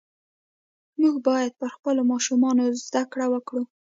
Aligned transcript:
موږ 1.01 1.15
باید 1.27 1.51
پر 1.59 1.69
خپلو 1.75 2.01
ماشومانو 2.11 2.63
زده 2.85 3.03
کړه 3.11 3.25
وکړو. 3.33 3.61